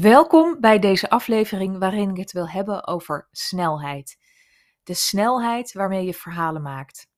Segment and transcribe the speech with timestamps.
[0.00, 4.18] Welkom bij deze aflevering waarin ik het wil hebben over snelheid.
[4.82, 7.08] De snelheid waarmee je verhalen maakt.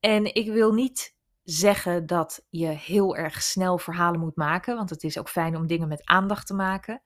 [0.00, 5.02] En ik wil niet zeggen dat je heel erg snel verhalen moet maken, want het
[5.02, 7.02] is ook fijn om dingen met aandacht te maken.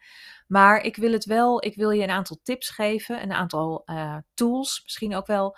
[0.46, 4.16] Maar ik wil het wel, ik wil je een aantal tips geven, een aantal uh,
[4.34, 5.56] tools misschien ook wel,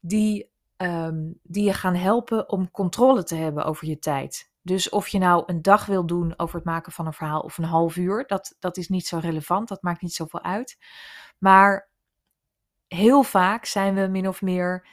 [0.00, 4.49] die, um, die je gaan helpen om controle te hebben over je tijd.
[4.62, 7.58] Dus of je nou een dag wil doen over het maken van een verhaal of
[7.58, 10.78] een half uur, dat, dat is niet zo relevant, dat maakt niet zoveel uit.
[11.38, 11.90] Maar
[12.86, 14.88] heel vaak zijn we min of meer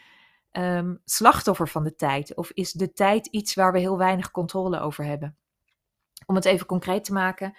[0.52, 2.36] um, slachtoffer van de tijd.
[2.36, 5.38] Of is de tijd iets waar we heel weinig controle over hebben?
[6.26, 7.58] Om het even concreet te maken,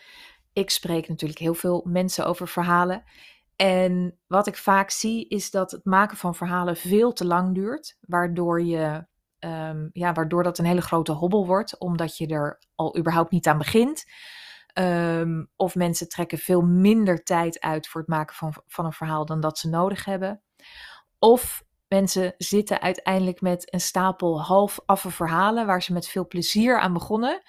[0.52, 3.04] ik spreek natuurlijk heel veel mensen over verhalen.
[3.56, 7.98] En wat ik vaak zie is dat het maken van verhalen veel te lang duurt,
[8.00, 9.06] waardoor je
[9.40, 13.46] um, ja, waardoor dat een hele grote hobbel wordt, omdat je er al überhaupt niet
[13.46, 14.04] aan begint.
[14.74, 19.26] Um, of mensen trekken veel minder tijd uit voor het maken van, van een verhaal
[19.26, 20.42] dan dat ze nodig hebben.
[21.18, 26.80] Of mensen zitten uiteindelijk met een stapel half affe verhalen waar ze met veel plezier
[26.80, 27.42] aan begonnen,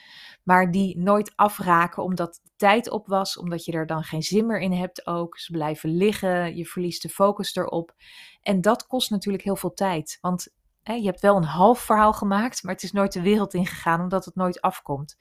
[0.43, 4.45] maar die nooit afraken omdat de tijd op was, omdat je er dan geen zin
[4.45, 5.37] meer in hebt ook.
[5.37, 7.95] Ze blijven liggen, je verliest de focus erop.
[8.41, 10.57] En dat kost natuurlijk heel veel tijd, want
[10.93, 14.25] je hebt wel een half verhaal gemaakt, maar het is nooit de wereld ingegaan omdat
[14.25, 15.17] het nooit afkomt.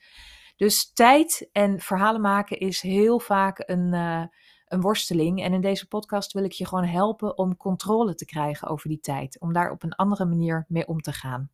[0.55, 4.23] Dus tijd en verhalen maken is heel vaak een, uh,
[4.65, 5.43] een worsteling.
[5.43, 8.99] En in deze podcast wil ik je gewoon helpen om controle te krijgen over die
[8.99, 9.39] tijd.
[9.39, 11.49] Om daar op een andere manier mee om te gaan.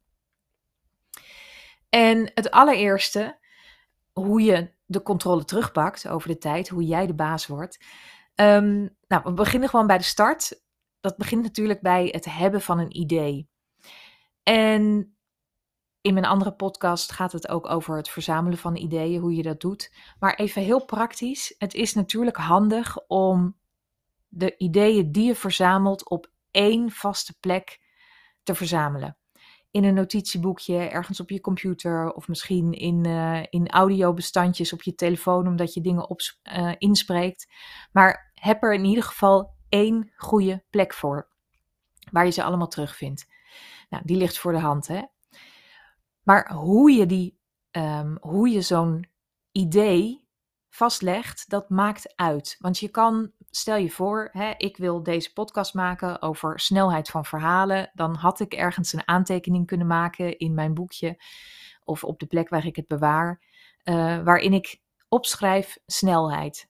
[1.89, 3.39] En het allereerste,
[4.13, 7.83] hoe je de controle terugpakt over de tijd, hoe jij de baas wordt.
[8.36, 10.61] Um, nou, we beginnen gewoon bij de start.
[10.99, 13.49] Dat begint natuurlijk bij het hebben van een idee.
[14.45, 15.15] En
[16.01, 19.61] in mijn andere podcast gaat het ook over het verzamelen van ideeën, hoe je dat
[19.61, 19.93] doet.
[20.19, 21.55] Maar even heel praktisch.
[21.57, 23.57] Het is natuurlijk handig om
[24.27, 27.81] de ideeën die je verzamelt op één vaste plek
[28.43, 29.17] te verzamelen.
[29.71, 34.95] In een notitieboekje, ergens op je computer of misschien in, uh, in audiobestandjes op je
[34.95, 36.20] telefoon, omdat je dingen op,
[36.58, 37.53] uh, inspreekt.
[37.91, 41.30] Maar heb er in ieder geval één goede plek voor,
[42.11, 43.33] waar je ze allemaal terugvindt.
[43.89, 45.01] Nou, die ligt voor de hand, hè.
[46.23, 47.39] Maar hoe je, die,
[47.71, 49.09] um, hoe je zo'n
[49.51, 50.27] idee
[50.69, 52.55] vastlegt, dat maakt uit.
[52.59, 57.25] Want je kan, stel je voor, hè, ik wil deze podcast maken over snelheid van
[57.25, 57.91] verhalen.
[57.93, 61.21] Dan had ik ergens een aantekening kunnen maken in mijn boekje
[61.83, 63.41] of op de plek waar ik het bewaar,
[63.83, 66.69] uh, waarin ik opschrijf snelheid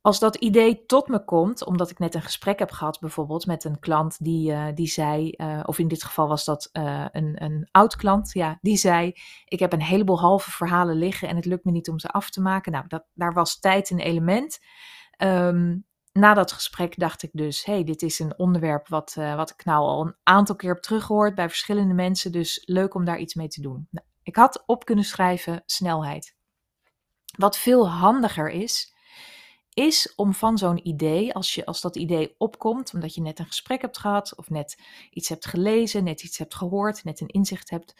[0.00, 3.64] als dat idee tot me komt, omdat ik net een gesprek heb gehad, bijvoorbeeld met
[3.64, 7.42] een klant die, uh, die zei, uh, of in dit geval was dat uh, een,
[7.44, 9.12] een oud klant, ja, die zei:
[9.44, 12.30] Ik heb een heleboel halve verhalen liggen en het lukt me niet om ze af
[12.30, 12.72] te maken.
[12.72, 14.58] Nou, dat, daar was tijd een element.
[15.22, 19.64] Um, na dat gesprek dacht ik dus: hey, dit is een onderwerp wat, wat ik
[19.64, 23.34] nou al een aantal keer heb teruggehoord bij verschillende mensen, dus leuk om daar iets
[23.34, 23.88] mee te doen.
[23.90, 26.36] Nou, ik had op kunnen schrijven snelheid.
[27.36, 28.96] Wat veel handiger is
[29.78, 33.46] is om van zo'n idee, als, je, als dat idee opkomt, omdat je net een
[33.46, 34.78] gesprek hebt gehad of net
[35.10, 37.94] iets hebt gelezen, net iets hebt gehoord, net een inzicht hebt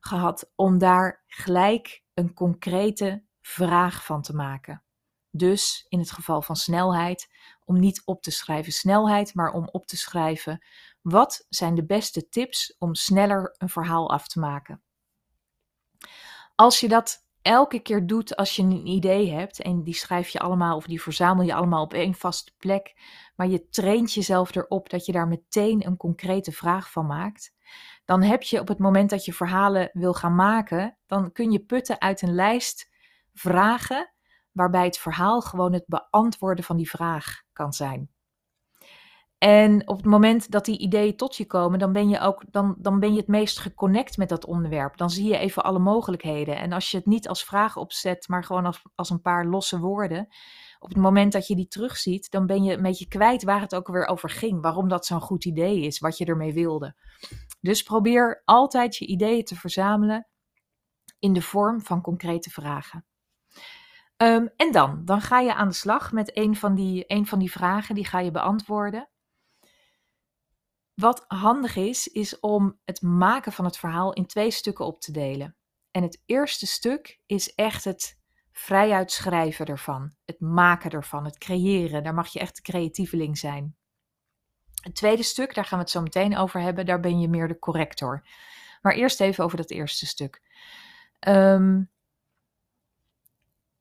[0.00, 4.82] gehad, om daar gelijk een concrete vraag van te maken.
[5.30, 7.28] Dus in het geval van snelheid,
[7.64, 10.64] om niet op te schrijven snelheid, maar om op te schrijven
[11.02, 14.82] wat zijn de beste tips om sneller een verhaal af te maken.
[16.54, 20.38] Als je dat elke keer doet als je een idee hebt en die schrijf je
[20.38, 22.94] allemaal of die verzamel je allemaal op één vaste plek,
[23.36, 27.54] maar je traint jezelf erop dat je daar meteen een concrete vraag van maakt,
[28.04, 31.64] dan heb je op het moment dat je verhalen wil gaan maken, dan kun je
[31.64, 32.90] putten uit een lijst
[33.34, 34.12] vragen
[34.52, 38.15] waarbij het verhaal gewoon het beantwoorden van die vraag kan zijn.
[39.38, 42.74] En op het moment dat die ideeën tot je komen, dan ben je ook dan,
[42.78, 44.96] dan ben je het meest geconnect met dat onderwerp.
[44.96, 46.58] Dan zie je even alle mogelijkheden.
[46.58, 49.78] En als je het niet als vraag opzet, maar gewoon als, als een paar losse
[49.78, 50.28] woorden.
[50.78, 53.74] Op het moment dat je die terugziet, dan ben je een beetje kwijt waar het
[53.74, 54.62] ook weer over ging.
[54.62, 56.94] Waarom dat zo'n goed idee is, wat je ermee wilde.
[57.60, 60.26] Dus probeer altijd je ideeën te verzamelen
[61.18, 63.04] in de vorm van concrete vragen.
[64.16, 67.38] Um, en dan, dan ga je aan de slag met een van, die, een van
[67.38, 69.08] die vragen, die ga je beantwoorden.
[71.00, 75.12] Wat handig is, is om het maken van het verhaal in twee stukken op te
[75.12, 75.56] delen.
[75.90, 78.18] En het eerste stuk is echt het
[78.52, 82.02] vrijuit schrijven ervan, het maken ervan, het creëren.
[82.02, 83.76] Daar mag je echt de creatieveling zijn.
[84.82, 87.48] Het tweede stuk, daar gaan we het zo meteen over hebben, daar ben je meer
[87.48, 88.26] de corrector.
[88.82, 90.42] Maar eerst even over dat eerste stuk.
[91.28, 91.90] Um,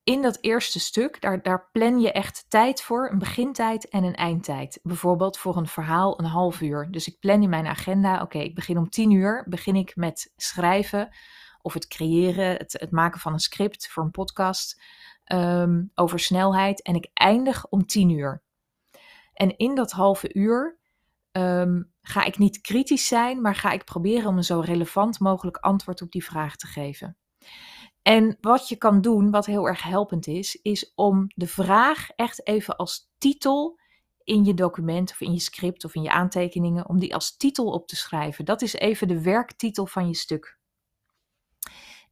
[0.05, 4.15] in dat eerste stuk, daar, daar plan je echt tijd voor, een begintijd en een
[4.15, 4.79] eindtijd.
[4.83, 6.91] Bijvoorbeeld voor een verhaal een half uur.
[6.91, 10.33] Dus ik plan in mijn agenda, oké, ik begin om tien uur, begin ik met
[10.35, 11.15] schrijven
[11.61, 14.81] of het creëren, het, het maken van een script voor een podcast
[15.23, 16.81] ehm, over snelheid.
[16.81, 18.43] En ik eindig om tien uur.
[19.33, 20.79] En in dat halve uur
[21.31, 25.57] ehm, ga ik niet kritisch zijn, maar ga ik proberen om een zo relevant mogelijk
[25.57, 27.17] antwoord op die vraag te geven.
[28.05, 32.47] En wat je kan doen, wat heel erg helpend is, is om de vraag echt
[32.47, 33.79] even als titel
[34.23, 37.71] in je document of in je script of in je aantekeningen, om die als titel
[37.71, 38.45] op te schrijven.
[38.45, 40.57] Dat is even de werktitel van je stuk.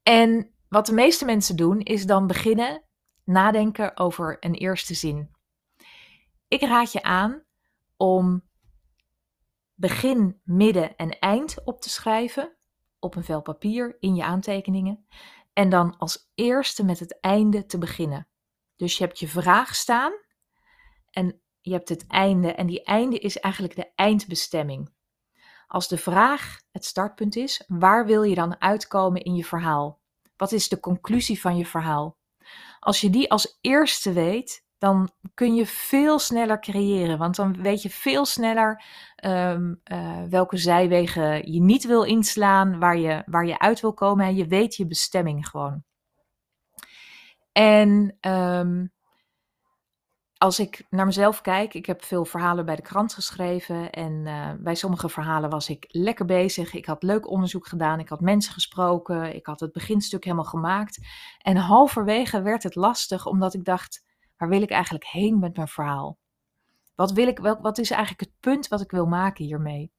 [0.04, 2.84] En wat de meeste mensen doen, is dan beginnen
[3.24, 5.30] nadenken over een eerste zin.
[6.48, 7.44] Ik raad je aan
[7.98, 8.44] om
[9.74, 12.58] begin, midden en eind op te schrijven
[13.00, 15.06] op een vel papier in je aantekeningen.
[15.54, 18.28] En dan als eerste met het einde te beginnen.
[18.76, 20.14] Dus je hebt je vraag staan
[21.10, 22.54] en je hebt het einde.
[22.54, 24.94] En die einde is eigenlijk de eindbestemming.
[25.68, 30.02] Als de vraag het startpunt is, waar wil je dan uitkomen in je verhaal?
[30.36, 32.18] Wat is de conclusie van je verhaal?
[32.80, 37.18] Als je die als eerste weet, dan kun je veel sneller creëren.
[37.18, 38.84] Want dan weet je veel sneller
[39.26, 44.26] um, uh, welke zijwegen je niet wil inslaan, waar je, waar je uit wil komen.
[44.26, 45.84] En je weet je bestemming gewoon.
[47.52, 48.92] En um,
[50.38, 53.90] als ik naar mezelf kijk, ik heb veel verhalen bij de krant geschreven.
[53.90, 56.74] En uh, bij sommige verhalen was ik lekker bezig.
[56.74, 58.00] Ik had leuk onderzoek gedaan.
[58.00, 59.36] Ik had mensen gesproken.
[59.36, 61.00] Ik had het beginstuk helemaal gemaakt.
[61.38, 64.12] En halverwege werd het lastig, omdat ik dacht
[64.44, 66.18] Waar wil ik eigenlijk heen met mijn verhaal?
[66.96, 69.92] Wat, wil ik, wat is eigenlijk het punt wat ik wil maken hiermee?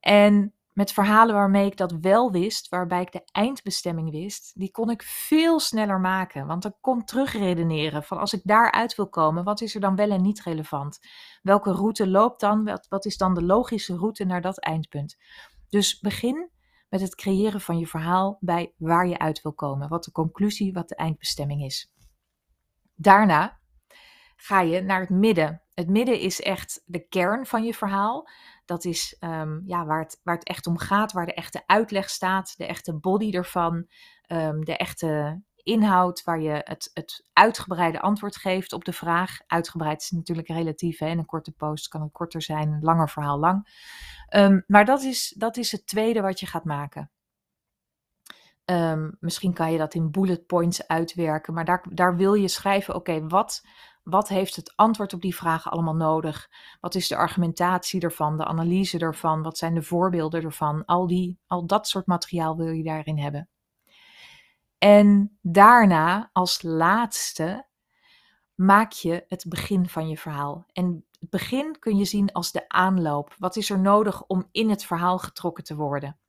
[0.00, 4.90] En met verhalen waarmee ik dat wel wist, waarbij ik de eindbestemming wist, die kon
[4.90, 6.46] ik veel sneller maken.
[6.46, 10.10] Want dan kon terugredeneren van als ik daaruit wil komen, wat is er dan wel
[10.10, 10.98] en niet relevant?
[11.42, 12.64] Welke route loopt dan?
[12.64, 15.16] Wat, wat is dan de logische route naar dat eindpunt?
[15.68, 16.50] Dus begin
[16.88, 19.88] met het creëren van je verhaal bij waar je uit wil komen.
[19.88, 21.92] Wat de conclusie, wat de eindbestemming is.
[23.00, 23.58] Daarna
[24.36, 25.62] ga je naar het midden.
[25.74, 28.28] Het midden is echt de kern van je verhaal.
[28.64, 32.10] Dat is um, ja, waar, het, waar het echt om gaat, waar de echte uitleg
[32.10, 33.88] staat, de echte body ervan,
[34.28, 39.38] um, de echte inhoud, waar je het, het uitgebreide antwoord geeft op de vraag.
[39.46, 40.98] Uitgebreid is natuurlijk relatief.
[40.98, 41.08] Hè?
[41.08, 43.68] Een korte post kan het korter zijn, een langer verhaal lang.
[44.34, 47.10] Um, maar dat is, dat is het tweede wat je gaat maken.
[48.70, 52.94] Um, misschien kan je dat in bullet points uitwerken, maar daar, daar wil je schrijven:
[52.94, 53.66] oké, wat,
[54.02, 56.50] wat heeft het antwoord op die vragen allemaal nodig?
[56.80, 59.42] Wat is de argumentatie ervan, de analyse ervan?
[59.42, 60.84] Wat zijn de voorbeelden ervan?
[60.84, 63.48] Al, die, al dat soort materiaal wil je daarin hebben.
[64.78, 67.66] En daarna, als laatste,
[68.54, 70.66] maak je het begin van je verhaal.
[70.72, 73.34] En het begin kun je zien als de aanloop.
[73.38, 76.19] Wat is er nodig om in het verhaal getrokken te worden?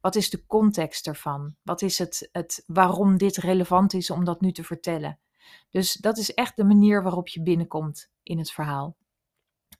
[0.00, 1.56] Wat is de context ervan?
[1.62, 5.20] Wat is het, het waarom dit relevant is om dat nu te vertellen?
[5.70, 8.96] Dus dat is echt de manier waarop je binnenkomt in het verhaal.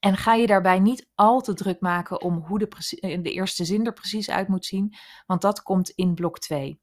[0.00, 2.68] En ga je daarbij niet al te druk maken om hoe de,
[3.00, 4.94] eh, de eerste zin er precies uit moet zien,
[5.26, 6.80] want dat komt in blok 2.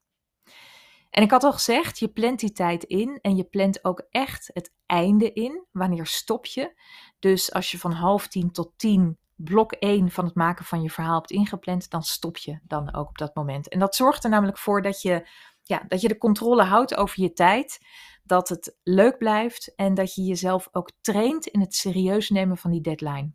[1.10, 4.50] En ik had al gezegd, je plant die tijd in en je plant ook echt
[4.52, 5.66] het einde in.
[5.72, 6.80] Wanneer stop je?
[7.18, 10.90] Dus als je van half tien tot tien blok 1 van het maken van je
[10.90, 13.68] verhaal hebt ingepland, dan stop je dan ook op dat moment.
[13.68, 15.28] En dat zorgt er namelijk voor dat je,
[15.62, 17.78] ja, dat je de controle houdt over je tijd,
[18.22, 22.70] dat het leuk blijft en dat je jezelf ook traint in het serieus nemen van
[22.70, 23.32] die deadline.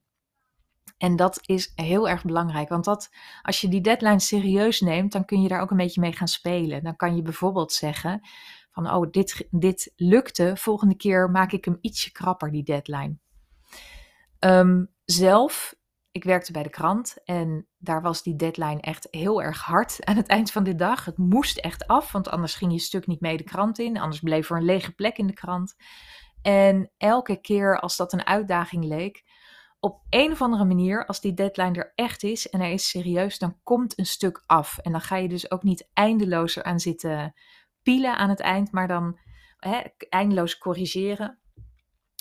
[0.97, 3.09] En dat is heel erg belangrijk, want dat,
[3.41, 6.27] als je die deadline serieus neemt, dan kun je daar ook een beetje mee gaan
[6.27, 6.83] spelen.
[6.83, 8.21] Dan kan je bijvoorbeeld zeggen
[8.71, 13.17] van, oh, dit, dit lukte, volgende keer maak ik hem ietsje krapper, die deadline.
[14.39, 15.75] Um, zelf
[16.11, 20.15] ik werkte bij de krant en daar was die deadline echt heel erg hard aan
[20.15, 21.05] het eind van de dag.
[21.05, 23.99] Het moest echt af, want anders ging je stuk niet mee de krant in.
[23.99, 25.75] Anders bleef er een lege plek in de krant.
[26.41, 29.23] En elke keer als dat een uitdaging leek,
[29.79, 33.37] op een of andere manier, als die deadline er echt is en hij is serieus,
[33.37, 34.77] dan komt een stuk af.
[34.77, 37.33] En dan ga je dus ook niet eindeloos aan zitten
[37.81, 39.19] pielen aan het eind, maar dan
[40.09, 41.39] eindeloos corrigeren.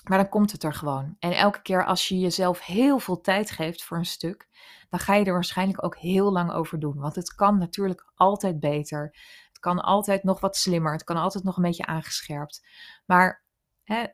[0.09, 1.17] Maar dan komt het er gewoon.
[1.19, 4.49] En elke keer als je jezelf heel veel tijd geeft voor een stuk,
[4.89, 6.99] dan ga je er waarschijnlijk ook heel lang over doen.
[6.99, 9.17] Want het kan natuurlijk altijd beter.
[9.49, 10.93] Het kan altijd nog wat slimmer.
[10.93, 12.67] Het kan altijd nog een beetje aangescherpt.
[13.07, 13.43] Maar
[13.85, 14.05] hè,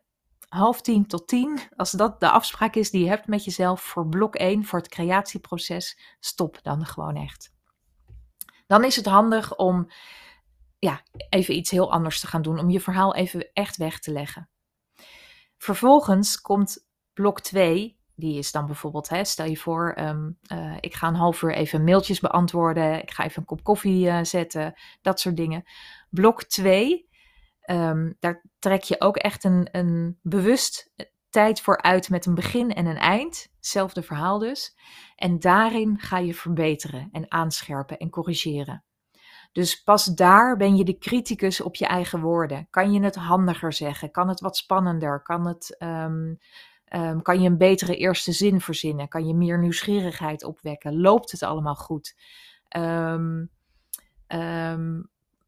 [0.49, 4.09] half tien tot tien, als dat de afspraak is die je hebt met jezelf voor
[4.09, 7.53] blok 1, voor het creatieproces, stop dan gewoon echt.
[8.67, 9.91] Dan is het handig om
[10.79, 12.59] ja, even iets heel anders te gaan doen.
[12.59, 14.49] Om je verhaal even echt weg te leggen.
[15.64, 17.99] Vervolgens komt blok 2.
[18.14, 21.54] Die is dan bijvoorbeeld, hè, stel je voor, ehm, eh, ik ga een half uur
[21.54, 23.02] even mailtjes beantwoorden.
[23.02, 24.75] Ik ga even een kop koffie uh, zetten.
[25.02, 25.64] Dat soort dingen.
[26.11, 27.09] Blok 2,
[27.61, 30.92] ehm, daar trek je ook echt een, een bewust
[31.30, 33.49] tijd voor uit met een begin en een eind.
[33.56, 34.76] Hetzelfde verhaal dus.
[35.16, 38.85] En daarin ga je verbeteren en aanscherpen en corrigeren.
[39.54, 42.66] Dus pas daar ben je de criticus op je eigen woorden.
[42.70, 44.11] Kan je het handiger zeggen?
[44.11, 45.23] Kan het wat spannender?
[45.23, 46.38] Kan, het, um,
[46.88, 49.08] um, kan je een betere eerste zin verzinnen?
[49.08, 51.00] Kan je meer nieuwsgierigheid opwekken?
[51.00, 52.16] Loopt het allemaal goed?
[52.76, 53.50] Um,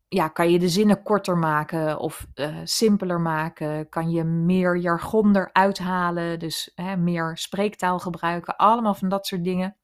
[0.08, 3.88] ja, kan je de zinnen korter maken of uh, simpeler maken?
[3.88, 6.38] Kan je meer jargon eruit halen?
[6.38, 8.56] Dus hè, meer spreektaal gebruiken?
[8.56, 9.76] Allemaal van dat soort dingen.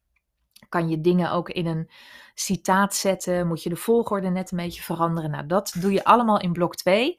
[0.72, 1.90] Kan je dingen ook in een
[2.34, 3.46] citaat zetten?
[3.46, 5.30] Moet je de volgorde net een beetje veranderen?
[5.30, 7.16] Nou, dat doe je allemaal in blok 2.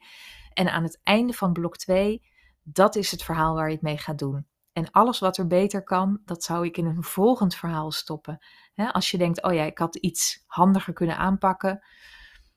[0.52, 2.22] En aan het einde van blok 2,
[2.62, 4.46] dat is het verhaal waar je het mee gaat doen.
[4.72, 8.44] En alles wat er beter kan, dat zou ik in een volgend verhaal stoppen.
[8.92, 11.82] als je denkt, oh ja, ik had iets handiger kunnen aanpakken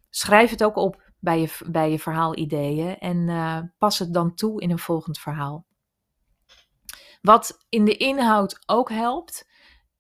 [0.10, 4.62] schrijf het ook op bij je, bij je verhaalideeën en uh, pas het dan toe
[4.62, 5.66] in een volgend verhaal.
[7.22, 9.50] Wat in de inhoud ook helpt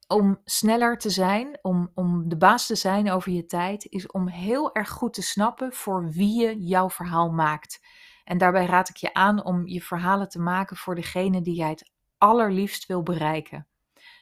[0.07, 4.27] om sneller te zijn, om, om de baas te zijn over je tijd, is om
[4.27, 7.85] heel erg goed te snappen voor wie je jouw verhaal maakt.
[8.23, 11.69] En daarbij raad ik je aan om je verhalen te maken voor degene die jij
[11.69, 13.67] het allerliefst wil bereiken.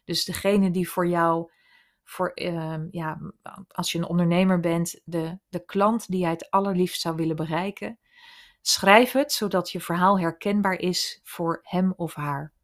[0.03, 1.51] Dus degene die voor jou
[2.03, 3.19] voor, ehm, ja,
[3.67, 7.99] als je een ondernemer bent, de, de klant die jij het allerliefst zou willen bereiken.
[8.61, 12.54] Schrijf het zodat je verhaal herkenbaar is voor hem of haar.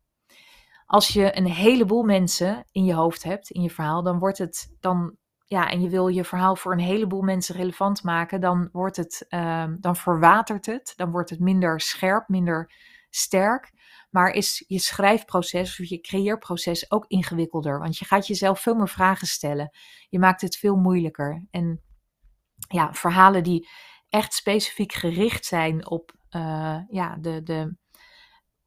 [0.91, 4.75] Als je een heleboel mensen in je hoofd hebt, in je verhaal, dan wordt het
[4.79, 8.98] dan, ja, en je wil je verhaal voor een heleboel mensen relevant maken, dan wordt
[8.98, 12.74] het, uh, dan verwatert het, dan wordt het minder scherp, minder
[13.10, 13.71] sterk.
[14.10, 17.79] Maar is je schrijfproces of je creëerproces ook ingewikkelder?
[17.79, 19.69] Want je gaat jezelf veel meer vragen stellen.
[20.10, 21.48] Je maakt het veel moeilijker.
[21.51, 21.81] En
[22.67, 23.69] ja, verhalen die
[24.10, 27.75] echt specifiek gericht zijn op uh, ja, de, de,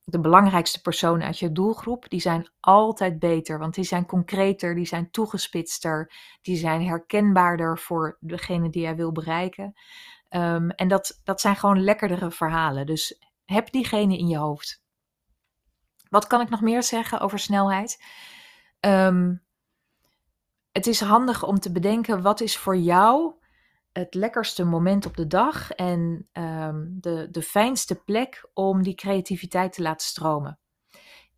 [0.05, 3.59] de belangrijkste personen uit je doelgroep, die zijn altijd beter.
[3.59, 9.13] Want die zijn concreter, die zijn toegespitster, die zijn herkenbaarder voor degene die jij wil
[9.13, 9.75] bereiken.
[10.31, 12.87] Um, en dat, dat zijn gewoon lekkerdere verhalen.
[12.87, 14.83] Dus heb diegene in je hoofd.
[16.09, 18.05] Wat kan ik nog meer zeggen over snelheid?
[18.81, 19.43] Um,
[20.73, 23.35] het is handig om te bedenken wat is voor jou
[23.95, 29.73] het lekkerste moment op de dag en um, de, de fijnste plek om die creativiteit
[29.73, 30.59] te laten stromen.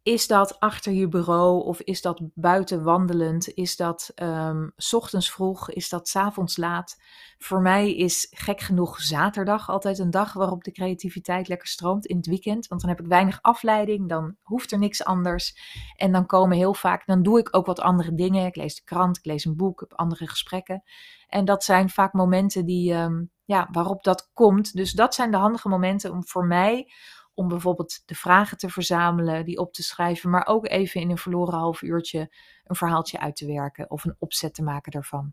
[0.06, 3.48] Is dat achter je bureau of is dat buiten wandelend?
[3.54, 5.70] Is dat um, ochtends vroeg?
[5.70, 6.96] Is dat s avonds laat?
[7.38, 12.16] Voor mij is gek genoeg zaterdag altijd een dag waarop de creativiteit lekker stroomt in
[12.16, 12.66] het weekend.
[12.66, 15.58] Want dan heb ik weinig afleiding, dan hoeft er niks anders.
[15.96, 18.46] En dan komen heel vaak, dan doe ik ook wat andere dingen.
[18.46, 20.82] Ik lees de krant, ik lees een boek, ik heb andere gesprekken.
[21.28, 24.76] En dat zijn vaak momenten die, um, ja, waarop dat komt.
[24.76, 26.90] Dus dat zijn de handige momenten om voor mij
[27.36, 31.18] om bijvoorbeeld de vragen te verzamelen, die op te schrijven, maar ook even in een
[31.18, 32.32] verloren half uurtje
[32.64, 35.32] een verhaaltje uit te werken of een opzet te maken daarvan.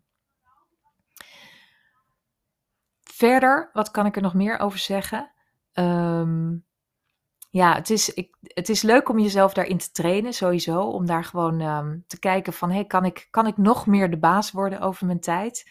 [3.02, 5.32] Verder, wat kan ik er nog meer over zeggen?
[5.72, 6.64] Um,
[7.50, 10.80] ja, het is, ik, het is leuk om jezelf daarin te trainen, sowieso.
[10.80, 14.18] Om daar gewoon um, te kijken van, hey, kan, ik, kan ik nog meer de
[14.18, 15.70] baas worden over mijn tijd?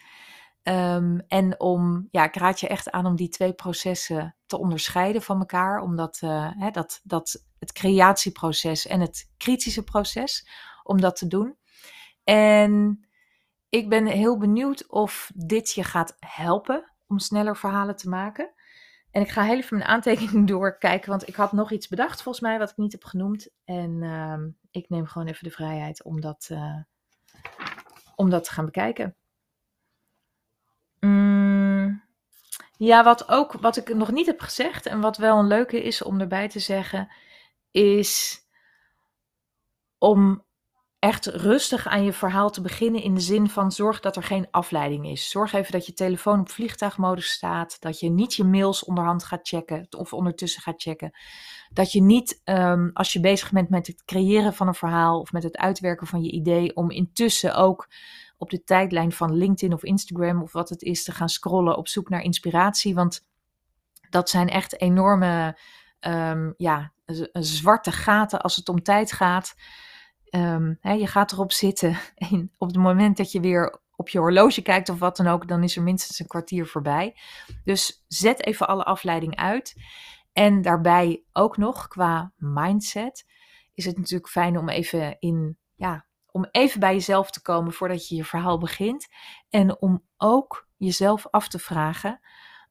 [0.68, 5.22] Um, en om, ja, ik raad je echt aan om die twee processen te onderscheiden
[5.22, 5.80] van elkaar.
[5.80, 10.48] Omdat uh, hè, dat, dat het creatieproces en het kritische proces,
[10.82, 11.56] om dat te doen.
[12.24, 13.04] En
[13.68, 18.52] ik ben heel benieuwd of dit je gaat helpen om sneller verhalen te maken.
[19.10, 22.44] En ik ga heel even mijn aantekening doorkijken, want ik had nog iets bedacht volgens
[22.44, 23.48] mij wat ik niet heb genoemd.
[23.64, 24.38] En uh,
[24.70, 26.76] ik neem gewoon even de vrijheid om dat, uh,
[28.14, 29.16] om dat te gaan bekijken.
[32.84, 36.02] Ja, wat ook, wat ik nog niet heb gezegd en wat wel een leuke is
[36.02, 37.08] om erbij te zeggen,
[37.70, 38.42] is
[39.98, 40.44] om
[40.98, 44.48] echt rustig aan je verhaal te beginnen in de zin van zorg dat er geen
[44.50, 45.30] afleiding is.
[45.30, 49.48] Zorg even dat je telefoon op vliegtuigmodus staat, dat je niet je mails onderhand gaat
[49.48, 51.18] checken of ondertussen gaat checken.
[51.72, 55.32] Dat je niet, um, als je bezig bent met het creëren van een verhaal of
[55.32, 57.88] met het uitwerken van je idee, om intussen ook
[58.44, 61.88] op de tijdlijn van LinkedIn of Instagram of wat het is te gaan scrollen op
[61.88, 62.94] zoek naar inspiratie.
[62.94, 63.26] Want
[64.10, 65.58] dat zijn echt enorme
[66.00, 66.92] um, ja,
[67.32, 69.54] zwarte gaten als het om tijd gaat.
[70.30, 71.98] Um, hè, je gaat erop zitten
[72.30, 75.48] en op het moment dat je weer op je horloge kijkt of wat dan ook,
[75.48, 77.16] dan is er minstens een kwartier voorbij.
[77.64, 79.74] Dus zet even alle afleiding uit.
[80.32, 83.26] En daarbij ook nog qua mindset
[83.74, 88.08] is het natuurlijk fijn om even in, ja, om even bij jezelf te komen voordat
[88.08, 89.06] je je verhaal begint.
[89.50, 92.20] En om ook jezelf af te vragen: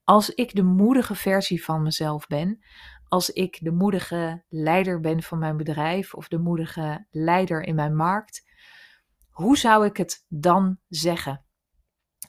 [0.03, 2.63] als ik de moedige versie van mezelf ben,
[3.07, 7.95] als ik de moedige leider ben van mijn bedrijf of de moedige leider in mijn
[7.95, 8.43] markt,
[9.29, 11.45] hoe zou ik het dan zeggen?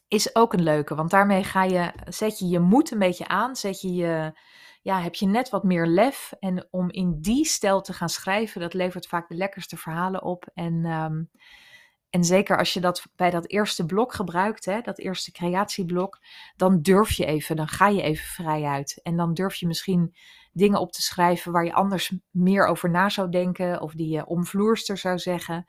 [0.08, 3.56] Is ook een leuke, want daarmee ga je, zet je je moed een beetje aan,
[3.56, 4.38] zet je je,
[4.84, 6.32] ja, heb je net wat meer lef.
[6.38, 10.46] En om in die stijl te gaan schrijven, dat levert vaak de lekkerste verhalen op.
[10.54, 11.22] En, ehm,
[12.10, 16.20] en zeker als je dat bij dat eerste blok gebruikt, hè, dat eerste creatieblok,
[16.56, 19.00] dan durf je even, dan ga je even vrij uit.
[19.02, 20.14] En dan durf je misschien
[20.52, 24.26] dingen op te schrijven waar je anders meer over na zou denken of die je
[24.26, 25.66] omvloerster zou zeggen.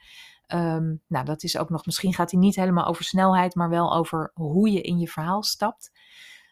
[0.48, 3.96] Um, nou, dat is ook nog, misschien gaat hij niet helemaal over snelheid, maar wel
[3.96, 5.92] over hoe je in je verhaal stapt.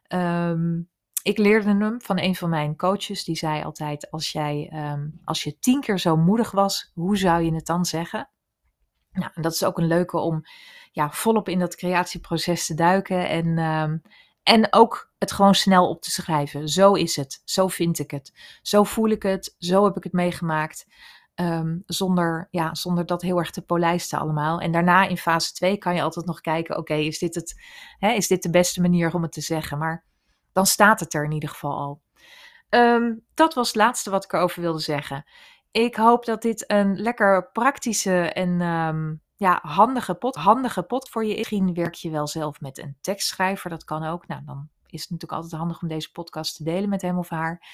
[0.07, 0.91] Um,
[1.23, 5.43] ik leerde hem van een van mijn coaches, die zei altijd: als, jij, um, als
[5.43, 8.29] je tien keer zo moedig was, hoe zou je het dan zeggen?
[9.11, 10.43] Nou, en dat is ook een leuke om
[10.91, 13.57] ja, volop in dat creatieproces te duiken en,
[14.43, 16.69] en ook het gewoon snel op te schrijven.
[16.69, 20.13] Zo is het, zo vind ik het, zo voel ik het, zo heb ik het
[20.13, 20.87] meegemaakt.
[21.35, 24.59] Um, zonder, ja, zonder dat heel erg te polijsten allemaal.
[24.59, 27.19] En daarna in fase 2 kan je altijd nog kijken, oké, is
[27.99, 29.77] is dit de beste manier om het te zeggen?
[29.77, 30.05] Maar
[30.53, 32.01] dan staat het er in ieder geval al.
[32.69, 35.25] Um, dat was het laatste wat ik erover wilde zeggen.
[35.71, 41.25] Ik hoop dat dit een lekker praktische en um, ja, handige, pot, handige pot voor
[41.25, 41.37] je is.
[41.37, 44.27] Misschien werk je wel zelf met een tekstschrijver, dat kan ook.
[44.27, 47.29] Nou, dan is het natuurlijk altijd handig om deze podcast te delen met hem of
[47.29, 47.67] haar.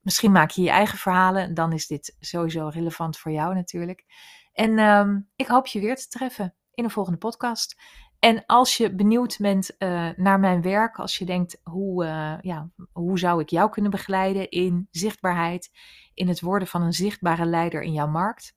[0.00, 1.54] Misschien maak je je eigen verhalen.
[1.54, 4.04] Dan is dit sowieso relevant voor jou natuurlijk.
[4.52, 7.80] En um, ik hoop je weer te treffen in een volgende podcast.
[8.22, 12.70] En als je benieuwd bent uh, naar mijn werk, als je denkt hoe, uh, ja,
[12.92, 15.70] hoe zou ik jou kunnen begeleiden in zichtbaarheid,
[16.14, 18.56] in het worden van een zichtbare leider in jouw markt.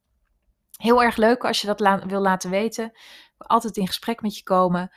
[0.77, 2.91] Heel erg leuk als je dat wil laten weten.
[3.37, 4.91] Altijd in gesprek met je komen.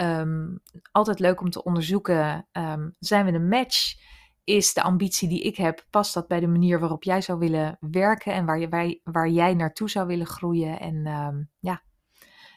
[0.00, 0.60] Um,
[0.92, 3.94] altijd leuk om te onderzoeken, um, zijn we een match?
[4.44, 7.76] is de ambitie die ik heb, past dat bij de manier waarop jij zou willen
[7.80, 10.80] werken en waar, je, waar, waar jij naartoe zou willen groeien?
[10.80, 11.82] En uh, ja,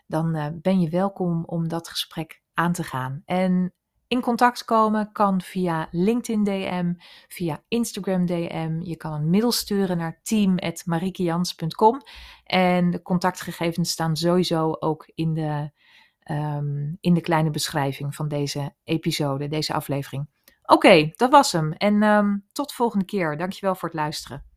[0.08, 3.22] dan uh, ben je welkom om dat gesprek aan te gaan.
[3.26, 3.74] En
[4.08, 6.94] in contact komen kan via LinkedIn DM,
[7.28, 8.80] via Instagram DM.
[8.82, 12.02] Je kan een mail sturen naar team.mariekejans.com.
[12.44, 15.72] En de contactgegevens staan sowieso ook in de,
[16.32, 20.30] um, in de kleine beschrijving van deze episode, deze aflevering.
[20.64, 21.72] Oké, dat was hem.
[21.72, 23.38] En um, tot de volgende keer.
[23.38, 24.57] Dankjewel voor het luisteren.